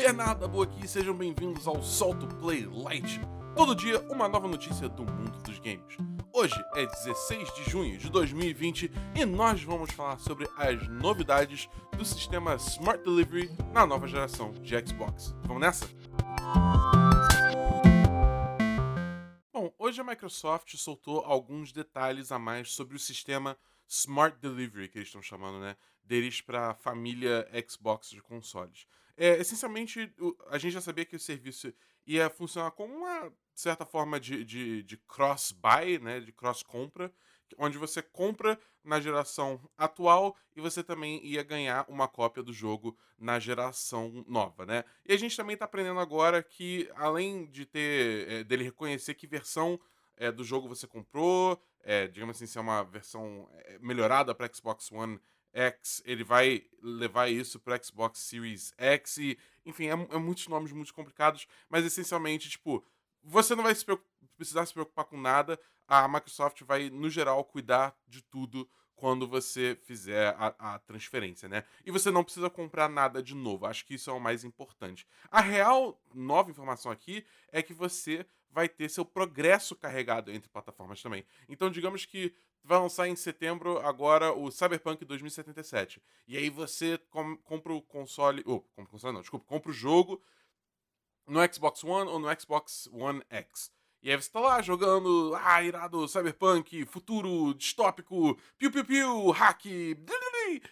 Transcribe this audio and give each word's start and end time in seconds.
Bernardo 0.00 0.42
Dabu 0.42 0.62
aqui 0.62 0.86
sejam 0.86 1.12
bem-vindos 1.12 1.66
ao 1.66 1.82
Solto 1.82 2.28
Play 2.36 2.64
Light. 2.66 3.20
Todo 3.56 3.74
dia 3.74 4.00
uma 4.02 4.28
nova 4.28 4.46
notícia 4.46 4.88
do 4.88 5.02
mundo 5.02 5.42
dos 5.42 5.58
games. 5.58 5.96
Hoje 6.32 6.54
é 6.76 6.86
16 6.86 7.52
de 7.54 7.68
junho 7.68 7.98
de 7.98 8.08
2020 8.08 8.92
e 9.16 9.24
nós 9.24 9.60
vamos 9.64 9.90
falar 9.90 10.20
sobre 10.20 10.48
as 10.56 10.86
novidades 10.86 11.68
do 11.96 12.04
sistema 12.04 12.54
Smart 12.54 13.02
Delivery 13.02 13.50
na 13.72 13.84
nova 13.84 14.06
geração 14.06 14.52
de 14.52 14.86
Xbox. 14.86 15.34
Vamos 15.42 15.60
nessa? 15.60 15.88
Bom, 19.52 19.74
hoje 19.80 20.00
a 20.00 20.04
Microsoft 20.04 20.76
soltou 20.76 21.24
alguns 21.24 21.72
detalhes 21.72 22.30
a 22.30 22.38
mais 22.38 22.70
sobre 22.70 22.94
o 22.94 23.00
sistema 23.00 23.58
Smart 23.88 24.38
Delivery, 24.40 24.88
que 24.88 24.98
eles 24.98 25.08
estão 25.08 25.20
chamando, 25.20 25.58
né? 25.58 25.76
Deles 26.04 26.40
para 26.40 26.70
a 26.70 26.74
família 26.74 27.48
Xbox 27.68 28.10
de 28.10 28.22
consoles. 28.22 28.86
É, 29.20 29.40
essencialmente, 29.40 30.14
a 30.46 30.58
gente 30.58 30.72
já 30.72 30.80
sabia 30.80 31.04
que 31.04 31.16
o 31.16 31.20
serviço 31.20 31.74
ia 32.06 32.30
funcionar 32.30 32.70
como 32.70 32.94
uma 32.94 33.32
certa 33.52 33.84
forma 33.84 34.20
de, 34.20 34.44
de, 34.44 34.84
de 34.84 34.96
cross-buy, 34.96 35.98
né? 35.98 36.20
De 36.20 36.32
cross-compra, 36.32 37.12
onde 37.58 37.76
você 37.76 38.00
compra 38.00 38.56
na 38.84 39.00
geração 39.00 39.60
atual 39.76 40.36
e 40.54 40.60
você 40.60 40.84
também 40.84 41.20
ia 41.26 41.42
ganhar 41.42 41.84
uma 41.88 42.06
cópia 42.06 42.44
do 42.44 42.52
jogo 42.52 42.96
na 43.18 43.40
geração 43.40 44.24
nova, 44.28 44.64
né? 44.64 44.84
E 45.04 45.12
a 45.12 45.16
gente 45.16 45.36
também 45.36 45.54
está 45.54 45.64
aprendendo 45.64 45.98
agora 45.98 46.40
que, 46.40 46.88
além 46.94 47.46
de 47.46 47.66
ter 47.66 48.28
é, 48.30 48.44
dele 48.44 48.62
reconhecer 48.62 49.14
que 49.14 49.26
versão 49.26 49.80
é, 50.16 50.30
do 50.30 50.44
jogo 50.44 50.68
você 50.68 50.86
comprou, 50.86 51.60
é, 51.82 52.06
digamos 52.06 52.36
assim, 52.36 52.46
se 52.46 52.56
é 52.56 52.60
uma 52.60 52.84
versão 52.84 53.50
é, 53.52 53.78
melhorada 53.80 54.32
para 54.32 54.48
Xbox 54.52 54.92
One 54.92 55.20
X, 55.52 56.02
ele 56.04 56.24
vai 56.24 56.64
levar 56.82 57.28
isso 57.28 57.58
para 57.58 57.82
Xbox 57.82 58.20
Series 58.20 58.72
X 58.76 59.16
e, 59.18 59.38
enfim, 59.64 59.86
é, 59.86 59.92
é, 59.92 60.18
muitos 60.18 60.46
nomes 60.48 60.72
muito 60.72 60.92
complicados, 60.94 61.46
mas 61.68 61.84
essencialmente, 61.84 62.48
tipo, 62.48 62.84
você 63.22 63.54
não 63.54 63.64
vai 63.64 63.74
se 63.74 63.84
precisar 64.36 64.66
se 64.66 64.72
preocupar 64.72 65.04
com 65.04 65.20
nada, 65.20 65.58
a 65.86 66.06
Microsoft 66.06 66.62
vai, 66.62 66.90
no 66.90 67.08
geral, 67.08 67.44
cuidar 67.44 67.96
de 68.06 68.22
tudo 68.22 68.68
quando 68.98 69.28
você 69.28 69.78
fizer 69.84 70.34
a, 70.36 70.74
a, 70.74 70.78
transferência, 70.80 71.48
né? 71.48 71.64
E 71.86 71.90
você 71.90 72.10
não 72.10 72.24
precisa 72.24 72.50
comprar 72.50 72.88
nada 72.88 73.22
de 73.22 73.34
novo. 73.34 73.64
Acho 73.64 73.86
que 73.86 73.94
isso 73.94 74.10
é 74.10 74.12
o 74.12 74.20
mais 74.20 74.42
importante. 74.42 75.06
A 75.30 75.40
real 75.40 76.00
nova 76.12 76.50
informação 76.50 76.90
aqui 76.90 77.24
é 77.52 77.62
que 77.62 77.72
você 77.72 78.26
vai 78.50 78.68
ter 78.68 78.88
seu 78.88 79.04
progresso 79.04 79.76
carregado 79.76 80.32
entre 80.32 80.48
plataformas 80.48 81.00
também. 81.00 81.24
Então, 81.48 81.70
digamos 81.70 82.04
que 82.04 82.34
vai 82.62 82.78
lançar 82.78 83.08
em 83.08 83.16
setembro 83.16 83.78
agora 83.78 84.32
o 84.32 84.50
Cyberpunk 84.50 85.04
2077. 85.04 86.02
E 86.26 86.36
aí 86.36 86.50
você 86.50 86.98
com, 87.10 87.36
compra 87.38 87.72
o 87.72 87.82
console. 87.82 88.42
Oh, 88.46 88.60
compra 88.60 88.84
o 88.84 88.88
console 88.88 89.14
não, 89.14 89.20
desculpa, 89.20 89.46
compra 89.46 89.70
o 89.70 89.74
jogo 89.74 90.22
no 91.26 91.40
Xbox 91.52 91.84
One 91.84 92.10
ou 92.10 92.18
no 92.18 92.40
Xbox 92.40 92.88
One 92.92 93.22
X. 93.30 93.70
E 94.00 94.10
aí 94.10 94.16
você 94.16 94.30
tá 94.30 94.38
lá 94.38 94.62
jogando, 94.62 95.36
ah, 95.42 95.62
irado, 95.62 96.06
cyberpunk, 96.06 96.84
futuro, 96.84 97.52
distópico, 97.54 98.38
piu-piu-piu, 98.56 99.30
hack, 99.32 99.64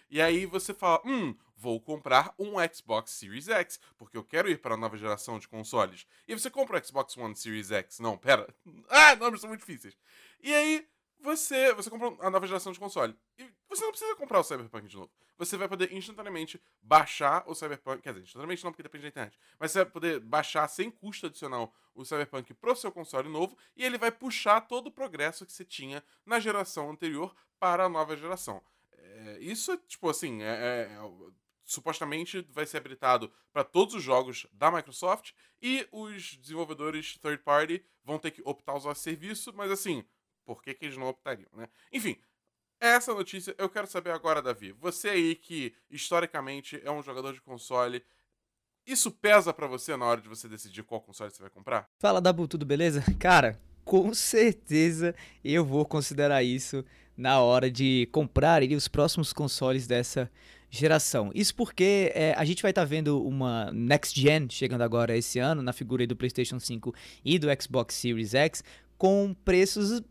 e 0.09 0.21
aí 0.21 0.45
você 0.45 0.73
fala, 0.73 1.01
hum, 1.05 1.35
vou 1.55 1.79
comprar 1.79 2.33
um 2.39 2.53
Xbox 2.73 3.11
Series 3.11 3.47
X, 3.47 3.79
porque 3.97 4.17
eu 4.17 4.23
quero 4.23 4.49
ir 4.49 4.59
para 4.59 4.75
a 4.75 4.77
nova 4.77 4.97
geração 4.97 5.37
de 5.37 5.47
consoles. 5.47 6.07
E 6.27 6.33
você 6.33 6.49
compra 6.49 6.79
o 6.79 6.85
Xbox 6.85 7.17
One 7.17 7.35
Series 7.35 7.71
X. 7.71 7.99
Não, 7.99 8.17
pera. 8.17 8.47
Ah, 8.89 9.15
nomes 9.15 9.41
são 9.41 9.49
muito 9.49 9.59
difíceis. 9.59 9.97
E 10.41 10.53
aí 10.53 10.87
você, 11.19 11.73
você 11.73 11.89
compra 11.89 12.25
a 12.25 12.29
nova 12.29 12.47
geração 12.47 12.71
de 12.71 12.79
console. 12.79 13.15
E 13.37 13.49
você 13.67 13.83
não 13.83 13.91
precisa 13.91 14.15
comprar 14.15 14.39
o 14.39 14.43
Cyberpunk 14.43 14.87
de 14.87 14.95
novo. 14.95 15.11
Você 15.37 15.57
vai 15.57 15.67
poder 15.67 15.91
instantaneamente 15.93 16.61
baixar 16.81 17.43
o 17.47 17.53
Cyberpunk. 17.53 18.01
Quer 18.01 18.13
dizer, 18.13 18.23
instantaneamente 18.23 18.63
não, 18.63 18.71
porque 18.71 18.83
depende 18.83 19.03
da 19.03 19.09
internet. 19.09 19.39
Mas 19.59 19.71
você 19.71 19.83
vai 19.83 19.91
poder 19.91 20.19
baixar 20.19 20.67
sem 20.67 20.89
custo 20.89 21.25
adicional 21.25 21.73
o 21.93 22.05
Cyberpunk 22.05 22.53
pro 22.53 22.75
seu 22.75 22.91
console 22.91 23.29
novo. 23.29 23.57
E 23.75 23.83
ele 23.83 23.97
vai 23.97 24.11
puxar 24.11 24.61
todo 24.61 24.87
o 24.87 24.91
progresso 24.91 25.45
que 25.45 25.51
você 25.51 25.65
tinha 25.65 26.03
na 26.25 26.39
geração 26.39 26.89
anterior 26.89 27.35
para 27.59 27.85
a 27.85 27.89
nova 27.89 28.15
geração. 28.15 28.61
É, 28.91 29.37
isso, 29.39 29.75
tipo 29.87 30.09
assim, 30.09 30.41
é, 30.41 30.47
é, 30.47 30.93
é 30.93 30.99
supostamente 31.67 32.41
vai 32.49 32.65
ser 32.65 32.77
habilitado 32.77 33.31
para 33.51 33.63
todos 33.63 33.93
os 33.93 34.01
jogos 34.01 34.47
da 34.53 34.71
Microsoft 34.71 35.33
e 35.61 35.85
os 35.91 36.37
desenvolvedores 36.37 37.17
third 37.17 37.43
party 37.43 37.83
vão 38.03 38.17
ter 38.17 38.31
que 38.31 38.41
optar 38.45 38.75
usar 38.75 38.93
esse 38.93 39.01
serviço, 39.01 39.53
mas 39.53 39.69
assim, 39.69 40.05
por 40.47 40.63
que, 40.63 40.73
que 40.73 40.85
eles 40.85 40.97
não 40.97 41.07
optariam, 41.07 41.49
né? 41.53 41.67
Enfim, 41.91 42.17
essa 42.79 43.13
notícia 43.13 43.53
eu 43.57 43.69
quero 43.69 43.85
saber 43.85 44.11
agora, 44.11 44.41
Davi. 44.41 44.71
Você 44.71 45.09
aí 45.09 45.35
que 45.35 45.75
historicamente 45.91 46.81
é 46.85 46.89
um 46.89 47.03
jogador 47.03 47.33
de 47.33 47.41
console, 47.41 48.01
isso 48.85 49.11
pesa 49.11 49.53
para 49.53 49.67
você 49.67 49.97
na 49.97 50.05
hora 50.05 50.21
de 50.21 50.29
você 50.29 50.47
decidir 50.47 50.83
qual 50.83 51.01
console 51.01 51.29
você 51.29 51.41
vai 51.41 51.51
comprar? 51.51 51.89
Fala, 51.99 52.21
Dabu, 52.21 52.47
tudo 52.47 52.65
beleza? 52.65 53.03
Cara, 53.19 53.59
com 53.83 54.13
certeza 54.13 55.13
eu 55.43 55.65
vou 55.65 55.85
considerar 55.85 56.41
isso 56.43 56.85
na 57.17 57.41
hora 57.41 57.69
de 57.69 58.07
comprar 58.13 58.63
os 58.63 58.87
próximos 58.87 59.33
consoles 59.33 59.85
dessa 59.85 60.31
geração. 60.69 61.31
Isso 61.33 61.55
porque 61.55 62.11
é, 62.13 62.33
a 62.37 62.45
gente 62.45 62.61
vai 62.61 62.71
estar 62.71 62.83
tá 62.83 62.85
vendo 62.85 63.21
uma 63.25 63.71
Next 63.71 64.19
Gen 64.19 64.47
chegando 64.49 64.81
agora 64.81 65.17
esse 65.17 65.39
ano, 65.39 65.61
na 65.61 65.73
figura 65.73 66.05
do 66.05 66.15
PlayStation 66.15 66.59
5 66.59 66.93
e 67.25 67.39
do 67.39 67.47
Xbox 67.61 67.95
Series 67.95 68.33
X, 68.33 68.63
com 68.97 69.35
preços, 69.45 70.01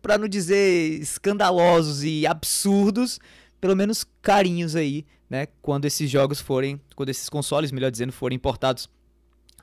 para 0.00 0.18
não 0.18 0.28
dizer 0.28 1.00
escandalosos 1.00 2.04
e 2.04 2.26
absurdos, 2.26 3.18
pelo 3.60 3.74
menos 3.74 4.06
carinhos 4.22 4.76
aí, 4.76 5.04
né? 5.28 5.46
Quando 5.62 5.84
esses 5.84 6.10
jogos 6.10 6.40
forem, 6.40 6.80
quando 6.94 7.08
esses 7.08 7.28
consoles, 7.28 7.72
melhor 7.72 7.90
dizendo, 7.90 8.12
forem 8.12 8.36
importados 8.36 8.88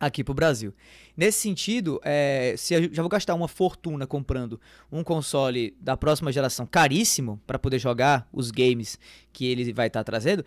aqui 0.02 0.24
para 0.24 0.32
o 0.32 0.36
Brasil. 0.36 0.74
Nesse 1.16 1.40
sentido, 1.40 2.02
é, 2.04 2.56
se 2.58 2.74
eu 2.74 2.94
já 2.94 3.04
vou 3.04 3.10
gastar 3.10 3.36
uma 3.36 3.48
fortuna 3.48 4.08
comprando 4.08 4.60
um 4.92 5.04
console 5.04 5.76
da 5.80 5.96
próxima 5.96 6.32
geração 6.32 6.66
caríssimo 6.66 7.40
para 7.46 7.60
poder 7.60 7.78
jogar 7.78 8.28
os 8.34 8.50
games 8.50 8.98
que 9.32 9.46
ele 9.46 9.72
vai 9.72 9.88
estar 9.88 10.00
tá 10.00 10.04
trazendo, 10.04 10.44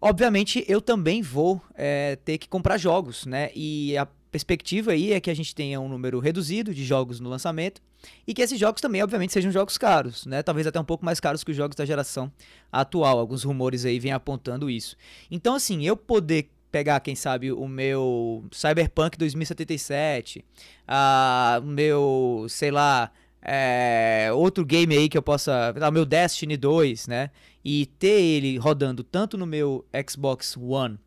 obviamente 0.00 0.64
eu 0.66 0.80
também 0.80 1.20
vou 1.20 1.60
é, 1.74 2.16
ter 2.24 2.38
que 2.38 2.48
comprar 2.48 2.78
jogos, 2.78 3.26
né? 3.26 3.50
E 3.54 3.96
a 3.98 4.08
perspectiva 4.34 4.90
aí 4.90 5.12
é 5.12 5.20
que 5.20 5.30
a 5.30 5.34
gente 5.34 5.54
tenha 5.54 5.80
um 5.80 5.88
número 5.88 6.18
reduzido 6.18 6.74
de 6.74 6.84
jogos 6.84 7.20
no 7.20 7.30
lançamento 7.30 7.80
e 8.26 8.34
que 8.34 8.42
esses 8.42 8.58
jogos 8.58 8.80
também, 8.80 9.00
obviamente, 9.00 9.32
sejam 9.32 9.52
jogos 9.52 9.78
caros, 9.78 10.26
né? 10.26 10.42
Talvez 10.42 10.66
até 10.66 10.80
um 10.80 10.84
pouco 10.84 11.04
mais 11.04 11.20
caros 11.20 11.44
que 11.44 11.52
os 11.52 11.56
jogos 11.56 11.76
da 11.76 11.84
geração 11.84 12.32
atual. 12.72 13.20
Alguns 13.20 13.44
rumores 13.44 13.84
aí 13.84 14.00
vêm 14.00 14.10
apontando 14.10 14.68
isso. 14.68 14.96
Então, 15.30 15.54
assim, 15.54 15.86
eu 15.86 15.96
poder 15.96 16.50
pegar, 16.72 16.98
quem 16.98 17.14
sabe, 17.14 17.52
o 17.52 17.68
meu 17.68 18.44
Cyberpunk 18.50 19.16
2077, 19.16 20.44
a, 20.88 21.60
o 21.62 21.66
meu, 21.66 22.46
sei 22.48 22.72
lá, 22.72 23.12
é, 23.40 24.30
outro 24.34 24.66
game 24.66 24.96
aí 24.96 25.08
que 25.08 25.16
eu 25.16 25.22
possa. 25.22 25.72
O 25.76 25.92
meu 25.92 26.04
Destiny 26.04 26.56
2, 26.56 27.06
né? 27.06 27.30
E 27.64 27.86
ter 27.86 28.20
ele 28.20 28.58
rodando 28.58 29.04
tanto 29.04 29.38
no 29.38 29.46
meu 29.46 29.86
Xbox 30.10 30.56
One 30.56 30.98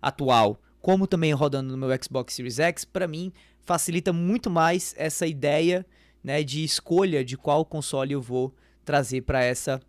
atual, 0.00 0.60
como 0.86 1.04
também 1.04 1.32
rodando 1.32 1.76
no 1.76 1.84
meu 1.84 1.88
Xbox 2.00 2.32
Series 2.32 2.60
X, 2.60 2.84
para 2.84 3.08
mim 3.08 3.32
facilita 3.64 4.12
muito 4.12 4.48
mais 4.48 4.94
essa 4.96 5.26
ideia 5.26 5.84
né, 6.22 6.44
de 6.44 6.62
escolha 6.62 7.24
de 7.24 7.36
qual 7.36 7.64
console 7.64 8.12
eu 8.12 8.22
vou 8.22 8.54
trazer 8.84 9.22
para 9.22 9.42
essa 9.42 9.82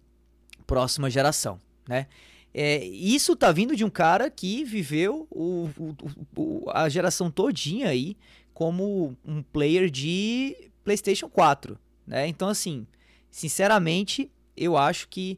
próxima 0.65 1.07
geração, 1.07 1.59
né? 1.87 2.07
É, 2.51 2.83
isso 2.83 3.35
tá 3.35 3.51
vindo 3.51 3.75
de 3.75 3.85
um 3.85 3.91
cara 3.91 4.27
que 4.31 4.63
viveu 4.63 5.27
o, 5.29 5.69
o, 5.77 5.95
o, 6.35 6.71
a 6.71 6.89
geração 6.89 7.29
todinha 7.29 7.89
aí 7.89 8.17
como 8.51 9.15
um 9.23 9.43
player 9.43 9.91
de 9.91 10.71
PlayStation 10.83 11.29
4, 11.29 11.77
né? 12.07 12.27
Então, 12.27 12.49
assim, 12.49 12.87
sinceramente, 13.29 14.31
eu 14.55 14.75
acho 14.75 15.07
que 15.09 15.37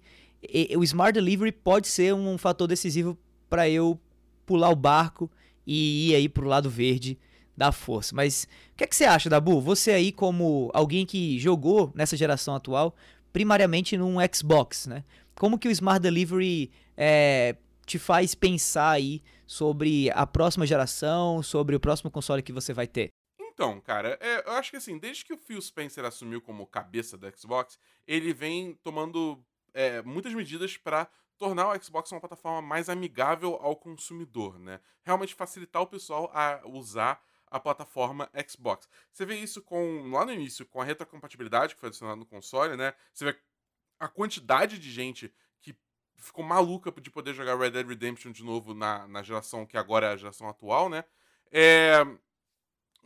o 0.77 0.85
Smart 0.85 1.11
Delivery 1.11 1.51
pode 1.51 1.89
ser 1.89 2.13
um 2.13 2.37
fator 2.37 2.65
decisivo 2.65 3.17
para 3.49 3.69
eu 3.69 3.99
pular 4.45 4.69
o 4.69 4.75
barco 4.77 5.29
e 5.71 6.09
ir 6.09 6.15
aí 6.15 6.27
pro 6.27 6.47
lado 6.47 6.67
verde 6.67 7.15
da 7.55 7.71
força. 7.71 8.15
Mas 8.15 8.47
o 8.73 8.77
que, 8.77 8.83
é 8.83 8.87
que 8.87 8.95
você 8.95 9.05
acha, 9.05 9.29
Dabu? 9.29 9.61
Você 9.61 9.91
aí 9.91 10.11
como 10.11 10.71
alguém 10.73 11.05
que 11.05 11.37
jogou 11.37 11.91
nessa 11.93 12.17
geração 12.17 12.55
atual, 12.55 12.95
primariamente 13.31 13.95
num 13.95 14.15
Xbox, 14.33 14.87
né? 14.87 15.03
Como 15.35 15.59
que 15.59 15.67
o 15.67 15.71
Smart 15.71 16.01
Delivery 16.01 16.71
é, 16.97 17.55
te 17.85 17.99
faz 17.99 18.33
pensar 18.33 18.89
aí 18.89 19.21
sobre 19.45 20.09
a 20.11 20.25
próxima 20.25 20.65
geração, 20.65 21.43
sobre 21.43 21.75
o 21.75 21.79
próximo 21.79 22.09
console 22.09 22.41
que 22.41 22.51
você 22.51 22.73
vai 22.73 22.87
ter? 22.87 23.09
Então, 23.39 23.79
cara, 23.79 24.17
é, 24.19 24.47
eu 24.47 24.53
acho 24.53 24.71
que 24.71 24.77
assim, 24.77 24.97
desde 24.97 25.23
que 25.23 25.33
o 25.33 25.37
Phil 25.37 25.61
Spencer 25.61 26.03
assumiu 26.03 26.41
como 26.41 26.65
cabeça 26.65 27.15
do 27.15 27.31
Xbox, 27.37 27.77
ele 28.07 28.33
vem 28.33 28.73
tomando 28.81 29.39
é, 29.71 30.01
muitas 30.01 30.33
medidas 30.33 30.77
para 30.77 31.07
tornar 31.39 31.69
o 31.69 31.83
Xbox 31.83 32.11
uma 32.11 32.19
plataforma 32.19 32.61
mais 32.61 32.89
amigável 32.89 33.55
ao 33.55 33.75
consumidor, 33.75 34.59
né? 34.59 34.79
Realmente 35.03 35.33
facilitar 35.33 35.81
o 35.81 35.87
pessoal 35.87 36.29
a 36.33 36.61
usar 36.65 37.23
a 37.47 37.59
plataforma 37.59 38.29
Xbox. 38.47 38.87
Você 39.11 39.25
vê 39.25 39.35
isso 39.35 39.61
com 39.61 40.11
lá 40.11 40.25
no 40.25 40.33
início 40.33 40.65
com 40.65 40.81
a 40.81 40.83
retrocompatibilidade 40.83 41.73
que 41.73 41.79
foi 41.79 41.87
adicionada 41.87 42.17
no 42.17 42.25
console, 42.25 42.75
né? 42.75 42.93
Você 43.13 43.25
vê 43.25 43.39
a 43.99 44.07
quantidade 44.07 44.77
de 44.77 44.91
gente 44.91 45.33
que 45.61 45.75
ficou 46.17 46.43
maluca 46.43 46.91
de 46.91 47.09
poder 47.09 47.33
jogar 47.33 47.57
Red 47.57 47.71
Dead 47.71 47.87
Redemption 47.87 48.31
de 48.31 48.43
novo 48.43 48.73
na, 48.73 49.07
na 49.07 49.23
geração 49.23 49.65
que 49.65 49.77
agora 49.77 50.07
é 50.07 50.11
a 50.11 50.17
geração 50.17 50.47
atual, 50.47 50.89
né? 50.89 51.05
É, 51.51 52.05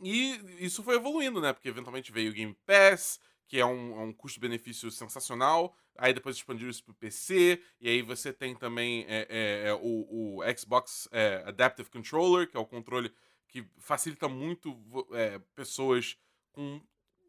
e 0.02 0.40
isso 0.58 0.82
foi 0.82 0.96
evoluindo, 0.96 1.40
né? 1.40 1.52
Porque 1.52 1.68
eventualmente 1.68 2.12
veio 2.12 2.30
o 2.30 2.34
Game 2.34 2.54
Pass, 2.66 3.20
que 3.46 3.58
é 3.58 3.66
um, 3.66 4.00
é 4.00 4.04
um 4.04 4.12
custo-benefício 4.12 4.90
sensacional. 4.90 5.76
Aí 5.96 6.12
depois 6.12 6.36
expandiu 6.36 6.68
isso 6.68 6.84
pro 6.84 6.94
PC. 6.94 7.62
E 7.80 7.88
aí 7.88 8.02
você 8.02 8.32
tem 8.32 8.54
também 8.54 9.04
é, 9.08 9.26
é, 9.28 9.68
é 9.68 9.74
o, 9.74 10.38
o, 10.38 10.40
Xbox 10.56 11.08
é, 11.12 11.42
Adaptive 11.46 11.90
Controller, 11.90 12.50
que 12.50 12.56
é 12.56 12.60
o 12.60 12.66
controle 12.66 13.12
que 13.48 13.64
facilita 13.78 14.28
muito 14.28 14.76
é, 15.12 15.38
pessoas 15.54 16.16
com 16.52 16.80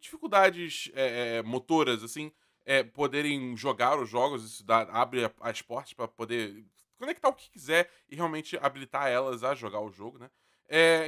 dificuldades 0.02 0.92
motoras, 1.46 2.04
assim, 2.04 2.32
poderem 2.94 3.58
jogar 3.58 4.00
os 4.00 4.08
jogos. 4.08 4.44
Isso 4.44 4.64
dá, 4.64 4.82
abre 4.84 5.22
as 5.40 5.62
portas 5.64 5.94
para 5.94 6.08
poder 6.08 6.64
conectar 6.98 7.28
o 7.28 7.34
que 7.34 7.50
quiser 7.50 7.90
e 8.08 8.16
realmente 8.16 8.58
habilitar 8.62 9.08
elas 9.08 9.44
a 9.44 9.56
jogar 9.56 9.80
o 9.80 9.92
jogo, 9.92 10.20
né? 10.20 10.30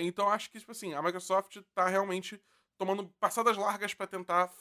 Então 0.01 0.29
acho 0.29 0.49
que, 0.49 0.59
tipo 0.59 0.71
assim, 0.71 0.95
a 0.95 1.01
Microsoft 1.01 1.57
tá 1.75 1.87
realmente 1.87 2.41
tomando 2.75 3.07
passadas 3.19 3.55
largas 3.55 3.93
para 3.93 4.07
tentar 4.07 4.51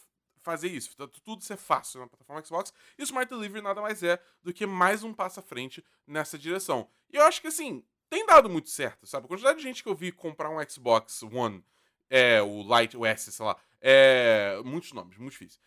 fazer 0.47 0.69
isso, 0.69 0.97
tudo 1.25 1.43
ser 1.43 1.57
fácil 1.57 1.99
na 1.99 2.07
plataforma 2.07 2.45
Xbox. 2.45 2.73
E 2.97 3.03
o 3.03 3.05
Smart 3.05 3.29
Delivery 3.29 3.61
nada 3.61 3.83
mais 3.83 4.01
é 4.05 4.23
do 4.45 4.53
que 4.53 4.65
mais 4.65 5.03
um 5.03 5.13
passo 5.13 5.41
à 5.41 5.43
frente 5.43 5.85
nessa 6.07 6.39
direção. 6.39 6.89
E 7.13 7.17
eu 7.17 7.25
acho 7.25 7.41
que, 7.41 7.49
assim, 7.49 7.85
tem 8.09 8.25
dado 8.25 8.49
muito 8.49 8.71
certo, 8.71 9.09
sabe? 9.09 9.27
A 9.27 9.29
quantidade 9.29 9.59
de 9.59 9.65
gente 9.65 9.83
que 9.83 9.89
eu 9.89 9.95
vi 9.95 10.13
comprar 10.13 10.49
um 10.49 10.63
Xbox 10.71 11.21
One, 11.25 11.65
é, 12.09 12.41
o 12.41 12.63
Lite, 12.63 12.97
o 12.97 13.05
S, 13.05 13.33
sei 13.33 13.45
lá, 13.45 13.57
é, 13.81 14.61
muitos 14.65 14.93
nomes, 14.93 15.19
muito 15.19 15.33
difícil. 15.33 15.61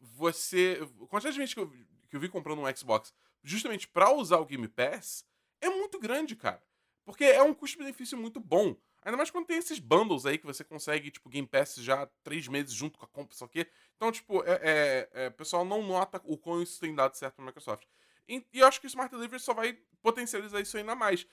Você, 0.00 0.80
a 0.80 1.06
quantidade 1.06 1.36
de 1.36 1.42
gente 1.42 1.54
que 1.54 1.60
eu, 1.60 1.70
que 2.08 2.16
eu 2.16 2.20
vi 2.20 2.30
comprando 2.30 2.60
um 2.60 2.76
Xbox 2.76 3.12
justamente 3.42 3.86
para 3.86 4.10
usar 4.10 4.38
o 4.38 4.46
Game 4.46 4.66
Pass 4.68 5.26
é 5.60 5.68
muito 5.68 5.98
grande, 5.98 6.34
cara. 6.34 6.62
Porque 7.04 7.24
é 7.24 7.42
um 7.42 7.52
custo-benefício 7.52 8.16
muito 8.16 8.40
bom. 8.40 8.74
Ainda 9.04 9.16
mais 9.16 9.30
quando 9.30 9.46
tem 9.46 9.58
esses 9.58 9.78
bundles 9.78 10.24
aí 10.24 10.38
que 10.38 10.46
você 10.46 10.64
consegue, 10.64 11.10
tipo, 11.10 11.28
Game 11.28 11.46
Pass 11.46 11.74
já 11.76 12.06
três 12.22 12.48
meses 12.48 12.72
junto 12.72 12.98
com 12.98 13.04
a 13.04 13.08
compra, 13.08 13.36
só 13.36 13.46
que. 13.46 13.66
Então, 13.96 14.10
tipo, 14.10 14.42
é, 14.44 14.60
é, 14.62 15.10
é, 15.12 15.28
o 15.28 15.32
pessoal 15.32 15.64
não 15.64 15.82
nota 15.86 16.20
o 16.24 16.38
quão 16.38 16.62
isso 16.62 16.80
tem 16.80 16.94
dado 16.94 17.14
certo 17.14 17.38
na 17.38 17.46
Microsoft. 17.46 17.86
E, 18.26 18.42
e, 18.52 18.60
eu 18.60 18.66
acho 18.66 18.80
que 18.80 18.86
o 18.86 18.88
Smart 18.88 19.14
Delivery 19.14 19.42
só 19.42 19.52
vai 19.52 19.78
potencializar 20.00 20.60
isso 20.60 20.76
ainda 20.78 20.94
mais. 20.94 21.26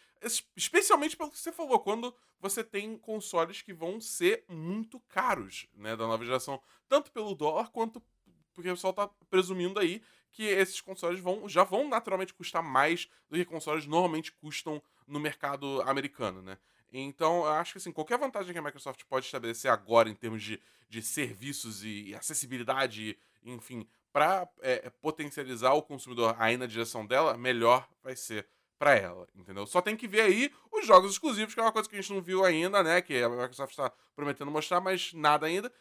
Especialmente 0.55 1.15
pelo 1.15 1.31
que 1.31 1.37
você 1.37 1.51
falou, 1.51 1.79
quando 1.79 2.13
você 2.39 2.63
tem 2.63 2.97
consoles 2.97 3.61
que 3.61 3.73
vão 3.73 4.01
ser 4.01 4.43
muito 4.49 4.99
caros, 5.07 5.67
né, 5.73 5.95
da 5.95 6.05
nova 6.05 6.25
geração. 6.25 6.61
Tanto 6.89 7.09
pelo 7.11 7.33
dólar 7.33 7.69
quanto 7.71 8.03
porque 8.53 8.69
o 8.69 8.73
pessoal 8.73 8.93
tá 8.93 9.07
presumindo 9.29 9.79
aí 9.79 10.01
que 10.31 10.43
esses 10.43 10.79
consoles 10.81 11.19
vão, 11.19 11.47
já 11.47 11.63
vão 11.63 11.87
naturalmente 11.87 12.33
custar 12.33 12.63
mais 12.63 13.09
do 13.29 13.37
que 13.37 13.45
consoles 13.45 13.85
normalmente 13.85 14.31
custam 14.31 14.81
no 15.07 15.19
mercado 15.19 15.81
americano, 15.83 16.41
né? 16.41 16.57
Então, 16.91 17.45
eu 17.45 17.53
acho 17.53 17.73
que 17.73 17.77
assim, 17.77 17.91
qualquer 17.91 18.17
vantagem 18.17 18.51
que 18.51 18.59
a 18.59 18.61
Microsoft 18.61 19.03
pode 19.05 19.25
estabelecer 19.25 19.71
agora 19.71 20.09
em 20.09 20.15
termos 20.15 20.43
de, 20.43 20.59
de 20.89 21.01
serviços 21.01 21.83
e 21.83 22.13
acessibilidade, 22.13 23.17
enfim, 23.43 23.87
para 24.11 24.47
é, 24.61 24.73
é, 24.85 24.89
potencializar 24.89 25.73
o 25.73 25.81
consumidor 25.81 26.35
aí 26.37 26.57
na 26.57 26.65
direção 26.65 27.05
dela, 27.05 27.37
melhor 27.37 27.87
vai 28.03 28.15
ser 28.15 28.45
para 28.77 28.95
ela, 28.95 29.27
entendeu? 29.35 29.65
Só 29.67 29.79
tem 29.81 29.95
que 29.95 30.07
ver 30.07 30.21
aí 30.21 30.51
os 30.71 30.85
jogos 30.85 31.11
exclusivos, 31.11 31.53
que 31.53 31.59
é 31.59 31.63
uma 31.63 31.71
coisa 31.71 31.87
que 31.87 31.95
a 31.95 32.01
gente 32.01 32.11
não 32.11 32.21
viu 32.21 32.43
ainda, 32.43 32.83
né? 32.83 33.01
Que 33.01 33.21
a 33.21 33.29
Microsoft 33.29 33.71
está 33.71 33.91
prometendo 34.15 34.51
mostrar, 34.51 34.81
mas 34.81 35.13
nada 35.13 35.45
ainda. 35.45 35.71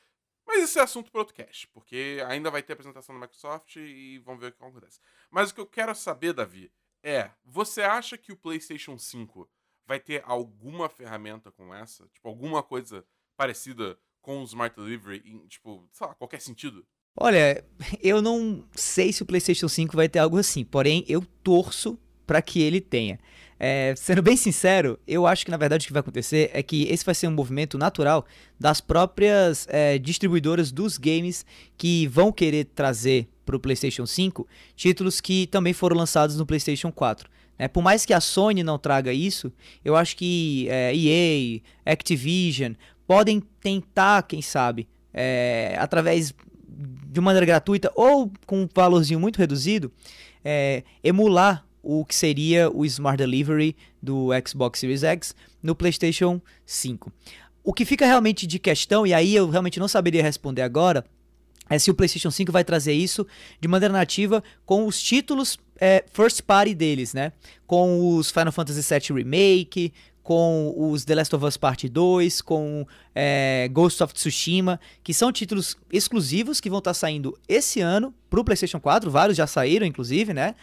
Mas 0.47 0.65
isso 0.65 0.79
é 0.79 0.83
assunto 0.83 1.11
para 1.11 1.21
outro 1.21 1.35
cast, 1.35 1.67
porque 1.69 2.23
ainda 2.27 2.51
vai 2.51 2.63
ter 2.63 2.75
apresentação 2.75 3.15
da 3.15 3.21
Microsoft 3.21 3.77
e 3.77 4.19
vamos 4.19 4.41
ver 4.41 4.49
o 4.49 4.53
que 4.53 4.63
acontece. 4.63 5.01
Mas 5.31 5.51
o 5.51 5.55
que 5.55 5.61
eu 5.61 5.67
quero 5.67 5.95
saber, 5.95 6.33
Davi, 6.33 6.71
é: 7.03 7.31
você 7.45 7.83
acha 7.83 8.19
que 8.19 8.33
o 8.33 8.37
PlayStation 8.37 8.99
5 8.99 9.49
vai 9.91 9.99
ter 9.99 10.23
alguma 10.25 10.89
ferramenta 10.89 11.51
com 11.51 11.75
essa? 11.75 12.07
Tipo, 12.15 12.29
alguma 12.29 12.63
coisa 12.63 13.05
parecida 13.37 13.99
com 14.23 14.41
o 14.41 14.45
Smart 14.45 14.77
Delivery 14.77 15.21
em, 15.27 15.45
tipo, 15.49 15.85
sei 15.91 16.07
lá, 16.07 16.15
qualquer 16.15 16.41
sentido? 16.41 16.87
Olha, 17.19 17.65
eu 18.01 18.23
não 18.23 18.65
sei 18.73 19.13
se 19.13 19.25
o 19.25 19.27
PlayStation 19.27 19.67
5 19.67 19.97
vai 19.97 20.09
ter 20.09 20.21
algo 20.21 20.39
assim, 20.39 20.65
porém 20.65 21.05
eu 21.09 21.27
torço 21.43 21.99
para 22.25 22.41
que 22.41 22.63
ele 22.63 22.81
tenha. 22.81 23.19
É, 23.59 23.93
sendo 23.97 24.23
bem 24.23 24.37
sincero, 24.37 24.97
eu 25.09 25.27
acho 25.27 25.45
que 25.45 25.51
na 25.51 25.57
verdade 25.57 25.85
o 25.85 25.87
que 25.89 25.93
vai 25.93 26.01
acontecer 26.01 26.53
é 26.55 26.63
que 26.63 26.85
esse 26.85 27.05
vai 27.05 27.15
ser 27.15 27.27
um 27.27 27.33
movimento 27.33 27.77
natural 27.77 28.25
das 28.61 28.81
próprias 28.81 29.67
é, 29.69 29.99
distribuidoras 29.99 30.71
dos 30.71 30.97
games 30.99 31.45
que 31.77 32.07
vão 32.07 32.31
querer 32.31 32.67
trazer 32.67 33.29
para 33.45 33.57
o 33.57 33.61
PlayStation 33.61 34.07
5 34.07 34.47
títulos 34.77 35.21
que 35.21 35.49
também 35.49 35.73
foram 35.73 35.97
lançados 35.97 36.37
no 36.37 36.47
PlayStation 36.47 36.93
4. 36.93 37.29
É, 37.61 37.69
por 37.69 37.83
mais 37.83 38.07
que 38.07 38.15
a 38.15 38.21
Sony 38.21 38.63
não 38.63 38.79
traga 38.79 39.13
isso, 39.13 39.53
eu 39.85 39.95
acho 39.95 40.17
que 40.17 40.67
é, 40.71 40.97
EA, 40.97 41.61
Activision 41.85 42.73
podem 43.07 43.39
tentar, 43.61 44.23
quem 44.23 44.41
sabe, 44.41 44.89
é, 45.13 45.77
através 45.79 46.33
de 46.67 47.21
maneira 47.21 47.45
gratuita 47.45 47.93
ou 47.95 48.33
com 48.47 48.63
um 48.63 48.69
valorzinho 48.75 49.21
muito 49.21 49.37
reduzido, 49.37 49.93
é, 50.43 50.85
emular 51.05 51.67
o 51.83 52.03
que 52.03 52.15
seria 52.15 52.71
o 52.71 52.83
Smart 52.87 53.19
Delivery 53.19 53.77
do 54.03 54.31
Xbox 54.49 54.81
Series 54.81 55.03
X 55.03 55.35
no 55.63 55.75
PlayStation 55.75 56.41
5. 56.65 57.13
O 57.63 57.75
que 57.75 57.85
fica 57.85 58.07
realmente 58.07 58.47
de 58.47 58.59
questão, 58.59 59.07
e 59.07 59.13
aí 59.13 59.35
eu 59.35 59.51
realmente 59.51 59.79
não 59.79 59.87
saberia 59.87 60.23
responder 60.23 60.63
agora, 60.63 61.05
é 61.69 61.79
se 61.79 61.91
o 61.91 61.95
PlayStation 61.95 62.31
5 62.31 62.51
vai 62.51 62.65
trazer 62.65 62.95
isso 62.95 63.27
de 63.61 63.69
maneira 63.69 63.93
nativa 63.93 64.43
com 64.65 64.87
os 64.87 65.01
títulos 65.01 65.59
é, 65.81 66.05
first 66.13 66.43
party 66.43 66.75
deles, 66.75 67.15
né? 67.15 67.33
Com 67.67 68.17
os 68.17 68.31
Final 68.31 68.53
Fantasy 68.53 68.83
VII 68.83 69.17
Remake, 69.17 69.93
com 70.23 70.75
os 70.77 71.05
The 71.05 71.15
Last 71.15 71.35
of 71.35 71.45
Us 71.45 71.57
Part 71.57 71.89
2, 71.89 72.43
com 72.43 72.87
é, 73.15 73.69
Ghost 73.73 74.03
of 74.03 74.13
Tsushima, 74.13 74.79
que 75.03 75.15
são 75.15 75.33
títulos 75.33 75.77
exclusivos 75.91 76.61
que 76.61 76.69
vão 76.69 76.79
estar 76.79 76.91
tá 76.91 76.95
saindo 76.95 77.37
esse 77.49 77.81
ano 77.81 78.15
para 78.29 78.39
o 78.39 78.45
PlayStation 78.45 78.79
4, 78.79 79.11
vários 79.11 79.37
já 79.37 79.47
saíram, 79.47 79.87
inclusive, 79.87 80.35
né? 80.35 80.55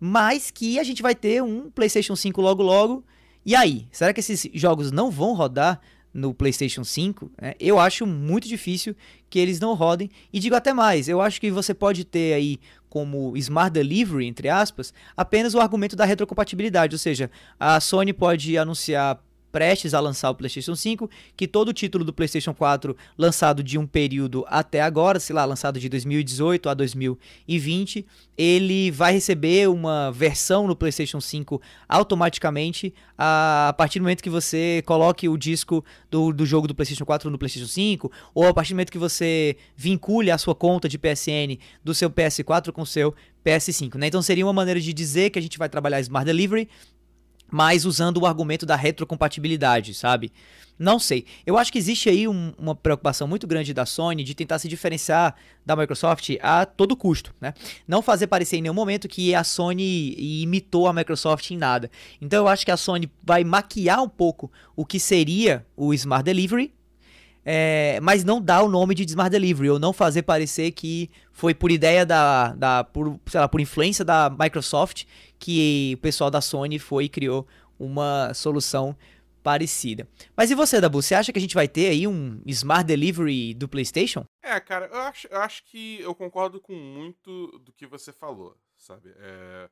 Mas 0.00 0.50
que 0.50 0.78
a 0.78 0.82
gente 0.82 1.02
vai 1.02 1.14
ter 1.14 1.42
um 1.42 1.70
PlayStation 1.70 2.16
5 2.16 2.40
logo 2.40 2.62
logo. 2.62 3.04
E 3.46 3.54
aí, 3.54 3.86
será 3.92 4.12
que 4.12 4.20
esses 4.20 4.48
jogos 4.54 4.90
não 4.90 5.10
vão 5.10 5.34
rodar 5.34 5.80
no 6.14 6.32
PlayStation 6.32 6.84
5, 6.84 7.30
né, 7.42 7.54
eu 7.58 7.78
acho 7.78 8.06
muito 8.06 8.46
difícil 8.46 8.94
que 9.28 9.38
eles 9.38 9.58
não 9.58 9.74
rodem. 9.74 10.08
E 10.32 10.38
digo 10.38 10.54
até 10.54 10.72
mais, 10.72 11.08
eu 11.08 11.20
acho 11.20 11.40
que 11.40 11.50
você 11.50 11.74
pode 11.74 12.04
ter 12.04 12.34
aí 12.34 12.60
como 12.88 13.36
Smart 13.36 13.72
Delivery, 13.72 14.24
entre 14.24 14.48
aspas, 14.48 14.94
apenas 15.16 15.52
o 15.54 15.60
argumento 15.60 15.96
da 15.96 16.04
retrocompatibilidade, 16.04 16.94
ou 16.94 16.98
seja, 16.98 17.28
a 17.58 17.80
Sony 17.80 18.12
pode 18.12 18.56
anunciar 18.56 19.20
prestes 19.54 19.94
a 19.94 20.00
lançar 20.00 20.30
o 20.30 20.34
PlayStation 20.34 20.74
5, 20.74 21.08
que 21.36 21.46
todo 21.46 21.72
título 21.72 22.04
do 22.04 22.12
PlayStation 22.12 22.52
4 22.52 22.96
lançado 23.16 23.62
de 23.62 23.78
um 23.78 23.86
período 23.86 24.44
até 24.48 24.80
agora, 24.80 25.20
sei 25.20 25.32
lá, 25.32 25.44
lançado 25.44 25.78
de 25.78 25.88
2018 25.88 26.68
a 26.68 26.74
2020, 26.74 28.04
ele 28.36 28.90
vai 28.90 29.12
receber 29.12 29.68
uma 29.68 30.10
versão 30.10 30.66
no 30.66 30.74
PlayStation 30.74 31.20
5 31.20 31.62
automaticamente 31.88 32.92
a, 33.16 33.72
partir 33.78 34.00
do 34.00 34.02
momento 34.02 34.24
que 34.24 34.28
você 34.28 34.82
coloque 34.84 35.28
o 35.28 35.36
disco 35.36 35.84
do, 36.10 36.32
do 36.32 36.44
jogo 36.44 36.66
do 36.66 36.74
PlayStation 36.74 37.04
4 37.04 37.30
no 37.30 37.38
PlayStation 37.38 37.68
5, 37.68 38.10
ou 38.34 38.48
a 38.48 38.52
partir 38.52 38.72
do 38.72 38.74
momento 38.74 38.90
que 38.90 38.98
você 38.98 39.56
vincule 39.76 40.32
a 40.32 40.38
sua 40.38 40.56
conta 40.56 40.88
de 40.88 40.98
PSN 40.98 41.60
do 41.84 41.94
seu 41.94 42.10
PS4 42.10 42.72
com 42.72 42.82
o 42.82 42.86
seu 42.86 43.14
PS5, 43.46 43.94
né? 43.96 44.08
Então 44.08 44.20
seria 44.20 44.44
uma 44.44 44.52
maneira 44.52 44.80
de 44.80 44.92
dizer 44.92 45.30
que 45.30 45.38
a 45.38 45.42
gente 45.42 45.58
vai 45.58 45.68
trabalhar 45.68 46.00
Smart 46.00 46.24
Delivery 46.24 46.68
mas 47.54 47.84
usando 47.84 48.18
o 48.18 48.26
argumento 48.26 48.66
da 48.66 48.74
retrocompatibilidade, 48.74 49.94
sabe? 49.94 50.32
Não 50.76 50.98
sei. 50.98 51.24
Eu 51.46 51.56
acho 51.56 51.70
que 51.70 51.78
existe 51.78 52.08
aí 52.08 52.26
um, 52.26 52.52
uma 52.58 52.74
preocupação 52.74 53.28
muito 53.28 53.46
grande 53.46 53.72
da 53.72 53.86
Sony 53.86 54.24
de 54.24 54.34
tentar 54.34 54.58
se 54.58 54.66
diferenciar 54.66 55.36
da 55.64 55.76
Microsoft 55.76 56.30
a 56.42 56.66
todo 56.66 56.96
custo, 56.96 57.32
né? 57.40 57.54
Não 57.86 58.02
fazer 58.02 58.26
parecer 58.26 58.56
em 58.56 58.62
nenhum 58.62 58.74
momento 58.74 59.06
que 59.06 59.36
a 59.36 59.44
Sony 59.44 60.16
imitou 60.42 60.88
a 60.88 60.92
Microsoft 60.92 61.48
em 61.52 61.56
nada. 61.56 61.88
Então 62.20 62.40
eu 62.40 62.48
acho 62.48 62.64
que 62.64 62.72
a 62.72 62.76
Sony 62.76 63.08
vai 63.22 63.44
maquiar 63.44 64.02
um 64.02 64.08
pouco 64.08 64.50
o 64.74 64.84
que 64.84 64.98
seria 64.98 65.64
o 65.76 65.94
Smart 65.94 66.24
Delivery, 66.24 66.74
é, 67.44 67.98
mas 68.00 68.24
não 68.24 68.40
dar 68.40 68.62
o 68.62 68.68
nome 68.68 68.94
de 68.94 69.04
Smart 69.04 69.30
Delivery, 69.30 69.70
ou 69.70 69.78
não 69.78 69.92
fazer 69.92 70.22
parecer 70.22 70.72
que 70.72 71.10
foi 71.32 71.54
por 71.54 71.70
ideia 71.70 72.06
da, 72.06 72.54
da 72.54 72.84
por, 72.84 73.20
sei 73.26 73.40
lá, 73.40 73.48
por 73.48 73.60
influência 73.60 74.04
da 74.04 74.30
Microsoft 74.30 75.04
que 75.38 75.94
o 75.96 76.00
pessoal 76.00 76.30
da 76.30 76.40
Sony 76.40 76.78
foi 76.78 77.04
e 77.04 77.08
criou 77.08 77.46
uma 77.78 78.32
solução 78.32 78.96
parecida. 79.42 80.08
Mas 80.34 80.50
e 80.50 80.54
você, 80.54 80.80
Dabu? 80.80 81.02
Você 81.02 81.14
acha 81.14 81.30
que 81.30 81.38
a 81.38 81.42
gente 81.42 81.54
vai 81.54 81.68
ter 81.68 81.90
aí 81.90 82.06
um 82.06 82.40
Smart 82.46 82.84
Delivery 82.84 83.52
do 83.52 83.68
PlayStation? 83.68 84.24
É, 84.42 84.58
cara, 84.58 84.86
eu 84.86 84.98
acho, 85.00 85.26
eu 85.30 85.38
acho 85.38 85.62
que 85.64 86.00
eu 86.00 86.14
concordo 86.14 86.58
com 86.58 86.74
muito 86.74 87.58
do 87.58 87.70
que 87.72 87.86
você 87.86 88.10
falou, 88.10 88.56
sabe? 88.78 89.14
É, 89.18 89.68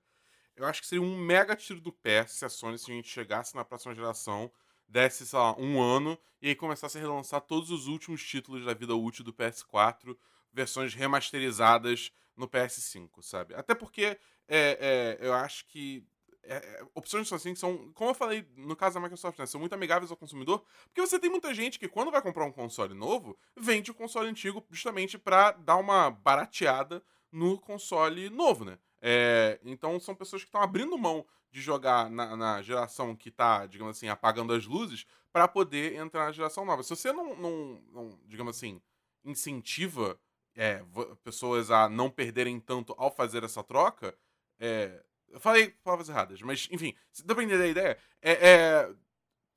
eu 0.56 0.66
acho 0.66 0.82
que 0.82 0.86
seria 0.86 1.02
um 1.02 1.16
mega 1.16 1.56
tiro 1.56 1.80
do 1.80 1.90
pé 1.90 2.26
se 2.26 2.44
a 2.44 2.50
Sony, 2.50 2.78
se 2.78 2.90
a 2.90 2.94
gente 2.94 3.08
chegasse 3.08 3.54
na 3.54 3.64
próxima 3.64 3.94
geração, 3.94 4.52
desse, 4.92 5.26
sei 5.26 5.38
lá, 5.38 5.56
um 5.58 5.80
ano 5.80 6.18
e 6.40 6.48
aí 6.48 6.54
começasse 6.54 6.98
a 6.98 7.00
relançar 7.00 7.40
todos 7.40 7.70
os 7.70 7.86
últimos 7.86 8.22
títulos 8.22 8.64
da 8.64 8.74
vida 8.74 8.94
útil 8.94 9.24
do 9.24 9.32
PS4, 9.32 10.16
versões 10.52 10.94
remasterizadas 10.94 12.12
no 12.36 12.46
PS5, 12.46 13.22
sabe? 13.22 13.54
Até 13.54 13.74
porque 13.74 14.18
é, 14.46 15.18
é, 15.18 15.18
eu 15.20 15.32
acho 15.32 15.66
que 15.66 16.06
é, 16.42 16.56
é, 16.56 16.84
opções 16.94 17.32
assim 17.32 17.54
são, 17.54 17.90
como 17.94 18.10
eu 18.10 18.14
falei 18.14 18.46
no 18.56 18.76
caso 18.76 18.94
da 18.94 19.00
Microsoft, 19.00 19.38
né, 19.38 19.46
são 19.46 19.60
muito 19.60 19.74
amigáveis 19.74 20.10
ao 20.10 20.16
consumidor, 20.16 20.62
porque 20.86 21.00
você 21.00 21.18
tem 21.18 21.30
muita 21.30 21.54
gente 21.54 21.78
que 21.78 21.88
quando 21.88 22.10
vai 22.10 22.20
comprar 22.20 22.44
um 22.44 22.52
console 22.52 22.92
novo, 22.92 23.38
vende 23.56 23.90
o 23.90 23.94
console 23.94 24.28
antigo 24.28 24.62
justamente 24.70 25.16
para 25.16 25.52
dar 25.52 25.76
uma 25.76 26.10
barateada 26.10 27.02
no 27.30 27.58
console 27.58 28.28
novo, 28.28 28.64
né? 28.64 28.78
É, 29.04 29.58
então 29.64 29.98
são 29.98 30.14
pessoas 30.14 30.42
que 30.42 30.48
estão 30.48 30.62
abrindo 30.62 30.96
mão 30.96 31.26
de 31.50 31.60
jogar 31.60 32.08
na, 32.08 32.36
na, 32.36 32.62
geração 32.62 33.16
que 33.16 33.28
está, 33.28 33.66
digamos 33.66 33.96
assim, 33.96 34.08
apagando 34.08 34.52
as 34.52 34.64
luzes 34.64 35.04
para 35.32 35.48
poder 35.48 35.96
entrar 35.96 36.26
na 36.26 36.32
geração 36.32 36.64
nova. 36.64 36.84
Se 36.84 36.90
você 36.90 37.12
não, 37.12 37.34
não, 37.34 37.82
não 37.92 38.18
digamos 38.26 38.56
assim, 38.56 38.80
incentiva 39.24 40.18
é, 40.54 40.84
pessoas 41.24 41.70
a 41.70 41.88
não 41.88 42.08
perderem 42.08 42.60
tanto 42.60 42.94
ao 42.96 43.10
fazer 43.10 43.42
essa 43.42 43.62
troca, 43.62 44.16
é, 44.60 45.02
eu 45.28 45.40
falei 45.40 45.70
palavras 45.82 46.08
erradas, 46.08 46.40
mas 46.40 46.68
enfim, 46.70 46.94
dependendo 47.24 47.58
da 47.58 47.68
ideia, 47.68 47.98
é, 48.20 48.32
é, 48.32 48.94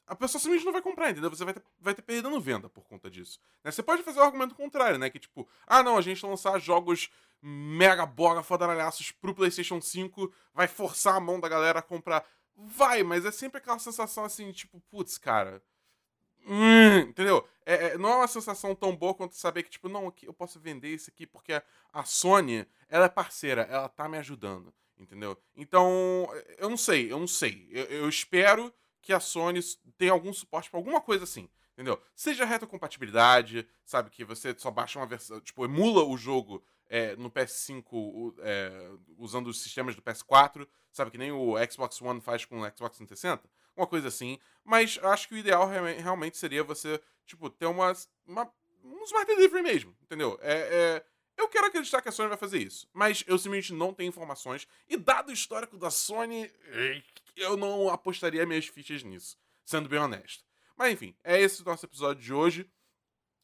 a 0.07 0.15
pessoa 0.15 0.39
simplesmente 0.39 0.65
não 0.65 0.73
vai 0.73 0.81
comprar, 0.81 1.11
entendeu? 1.11 1.29
Você 1.29 1.43
vai 1.43 1.53
ter, 1.53 1.63
vai 1.79 1.93
ter 1.93 2.01
perdendo 2.01 2.39
venda 2.39 2.69
por 2.69 2.85
conta 2.85 3.09
disso. 3.09 3.39
Né? 3.63 3.71
Você 3.71 3.83
pode 3.83 4.03
fazer 4.03 4.19
o 4.19 4.23
argumento 4.23 4.55
contrário, 4.55 4.97
né? 4.97 5.09
Que 5.09 5.19
tipo, 5.19 5.47
ah 5.65 5.83
não, 5.83 5.97
a 5.97 6.01
gente 6.01 6.25
lançar 6.25 6.59
jogos 6.59 7.09
mega 7.47 8.07
boga, 8.07 8.41
fodaralhaços 8.41 9.11
pro 9.11 9.35
PlayStation 9.35 9.79
5 9.79 10.33
vai 10.51 10.67
forçar 10.67 11.15
a 11.15 11.19
mão 11.19 11.39
da 11.39 11.47
galera 11.47 11.77
a 11.77 11.83
comprar. 11.83 12.25
Vai, 12.55 13.03
mas 13.03 13.23
é 13.23 13.31
sempre 13.31 13.59
aquela 13.59 13.77
sensação 13.77 14.25
assim, 14.25 14.51
tipo, 14.51 14.79
putz, 14.89 15.19
cara. 15.19 15.61
Hum, 16.47 16.99
entendeu? 16.99 17.47
É, 17.63 17.73
é, 17.73 17.97
não 17.97 18.09
é 18.09 18.15
uma 18.17 18.27
sensação 18.27 18.73
tão 18.73 18.95
boa 18.95 19.13
quanto 19.13 19.35
saber 19.35 19.61
que, 19.63 19.69
tipo, 19.69 19.87
não, 19.87 20.11
eu 20.23 20.33
posso 20.33 20.59
vender 20.59 20.89
isso 20.89 21.09
aqui 21.09 21.27
porque 21.27 21.53
a, 21.53 21.63
a 21.93 22.03
Sony, 22.03 22.65
ela 22.89 23.05
é 23.05 23.09
parceira, 23.09 23.63
ela 23.63 23.89
tá 23.89 24.09
me 24.09 24.17
ajudando. 24.17 24.73
Entendeu? 24.97 25.37
Então, 25.55 26.27
eu 26.57 26.69
não 26.69 26.77
sei, 26.77 27.11
eu 27.11 27.19
não 27.19 27.27
sei. 27.27 27.67
Eu, 27.69 27.83
eu 27.85 28.09
espero 28.09 28.73
que 29.01 29.13
a 29.13 29.19
Sony 29.19 29.59
tenha 29.97 30.11
algum 30.11 30.33
suporte 30.33 30.69
para 30.69 30.79
alguma 30.79 31.01
coisa 31.01 31.25
assim. 31.25 31.47
Entendeu? 31.73 32.01
Seja 32.15 32.45
retrocompatibilidade, 32.45 33.67
sabe? 33.83 34.09
Que 34.09 34.23
você 34.23 34.55
só 34.57 34.71
baixa 34.71 34.97
uma 34.97 35.05
versão, 35.05 35.41
tipo, 35.41 35.65
emula 35.65 36.05
o 36.05 36.17
jogo 36.17 36.63
é, 36.89 37.15
no 37.15 37.29
PS5 37.29 38.35
é, 38.39 38.91
usando 39.17 39.47
os 39.47 39.61
sistemas 39.61 39.95
do 39.95 40.01
PS4, 40.01 40.67
sabe? 40.91 41.11
Que 41.11 41.17
nem 41.17 41.31
o 41.31 41.55
Xbox 41.69 42.01
One 42.01 42.21
faz 42.21 42.45
com 42.45 42.61
o 42.61 42.65
Xbox 42.65 42.97
360. 42.97 43.49
Uma 43.75 43.87
coisa 43.87 44.07
assim. 44.07 44.39
Mas 44.63 44.99
acho 45.03 45.27
que 45.27 45.35
o 45.35 45.37
ideal 45.37 45.67
realmente 45.67 46.37
seria 46.37 46.63
você, 46.63 47.01
tipo, 47.25 47.49
ter 47.49 47.65
uma, 47.65 47.93
uma 48.25 48.51
um 48.83 49.03
Smart 49.03 49.25
Delivery 49.25 49.63
mesmo, 49.63 49.95
entendeu? 50.01 50.37
É, 50.41 51.01
é 51.03 51.05
eu 51.37 51.49
quero 51.49 51.67
acreditar 51.67 52.01
que 52.01 52.07
a 52.07 52.11
Sony 52.11 52.29
vai 52.29 52.37
fazer 52.37 52.59
isso, 52.59 52.87
mas 52.93 53.23
eu 53.27 53.37
simplesmente 53.37 53.73
não 53.73 53.93
tenho 53.93 54.07
informações. 54.07 54.67
E 54.87 54.95
dado 54.95 55.29
o 55.29 55.33
histórico 55.33 55.77
da 55.77 55.91
Sony, 55.91 56.49
eu 57.35 57.57
não 57.57 57.89
apostaria 57.89 58.45
minhas 58.45 58.67
fichas 58.67 59.03
nisso, 59.03 59.37
sendo 59.65 59.89
bem 59.89 59.99
honesto. 59.99 60.45
Mas 60.77 60.93
enfim, 60.93 61.15
é 61.23 61.39
esse 61.39 61.61
o 61.61 61.65
nosso 61.65 61.85
episódio 61.85 62.23
de 62.23 62.33
hoje. 62.33 62.69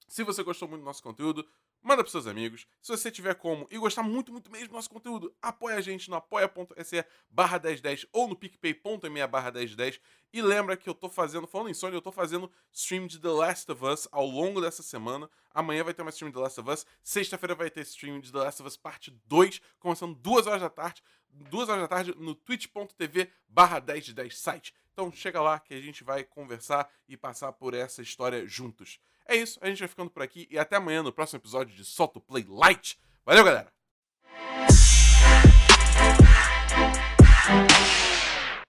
Se 0.07 0.23
você 0.23 0.41
gostou 0.43 0.67
muito 0.67 0.81
do 0.81 0.85
nosso 0.85 1.03
conteúdo, 1.03 1.47
manda 1.81 2.03
pros 2.03 2.11
seus 2.11 2.27
amigos. 2.27 2.67
Se 2.81 2.91
você 2.91 3.09
tiver 3.09 3.35
como 3.35 3.67
e 3.71 3.77
gostar 3.77 4.03
muito, 4.03 4.31
muito 4.31 4.51
mesmo 4.51 4.69
do 4.69 4.73
nosso 4.73 4.89
conteúdo, 4.89 5.33
apoia 5.41 5.77
a 5.77 5.81
gente 5.81 6.09
no 6.09 6.15
apoia.se 6.15 7.05
barra 7.29 7.59
1010 7.59 8.07
ou 8.11 8.27
no 8.27 8.35
picpay.me 8.35 9.27
barra 9.27 9.51
1010. 9.51 9.99
E 10.33 10.41
lembra 10.41 10.77
que 10.77 10.89
eu 10.89 10.93
tô 10.93 11.09
fazendo, 11.09 11.45
falando 11.47 11.69
em 11.69 11.73
Sony, 11.73 11.95
eu 11.95 12.01
tô 12.01 12.11
fazendo 12.11 12.49
stream 12.71 13.07
de 13.07 13.19
The 13.19 13.29
Last 13.29 13.71
of 13.71 13.85
Us 13.85 14.07
ao 14.11 14.25
longo 14.25 14.61
dessa 14.61 14.81
semana. 14.81 15.29
Amanhã 15.53 15.83
vai 15.83 15.93
ter 15.93 16.01
uma 16.01 16.11
stream 16.11 16.29
de 16.29 16.35
The 16.35 16.41
Last 16.41 16.59
of 16.59 16.69
Us. 16.69 16.85
Sexta-feira 17.03 17.55
vai 17.55 17.69
ter 17.69 17.81
stream 17.81 18.19
de 18.19 18.31
The 18.31 18.37
Last 18.37 18.61
of 18.61 18.67
Us 18.67 18.77
parte 18.77 19.11
2, 19.25 19.61
começando 19.79 20.15
2 20.15 20.47
horas 20.47 20.61
da 20.61 20.69
tarde. 20.69 21.03
2 21.33 21.69
horas 21.69 21.81
da 21.81 21.87
tarde 21.87 22.13
no 22.17 22.35
twitch.tv 22.35 23.29
barra 23.47 23.79
1010 23.79 24.37
site. 24.37 24.73
Então 24.93 25.11
chega 25.11 25.41
lá 25.41 25.59
que 25.59 25.73
a 25.73 25.81
gente 25.81 26.03
vai 26.03 26.23
conversar 26.23 26.89
e 27.07 27.15
passar 27.15 27.51
por 27.53 27.73
essa 27.73 28.01
história 28.01 28.47
juntos. 28.47 28.99
É 29.25 29.35
isso, 29.35 29.59
a 29.61 29.67
gente 29.67 29.79
vai 29.79 29.87
ficando 29.87 30.09
por 30.09 30.21
aqui 30.21 30.47
e 30.49 30.59
até 30.59 30.75
amanhã 30.75 31.01
no 31.01 31.13
próximo 31.13 31.39
episódio 31.39 31.75
de 31.75 31.85
Solto 31.85 32.19
Play 32.19 32.45
Light. 32.47 32.99
Valeu, 33.25 33.43
galera! 33.43 33.71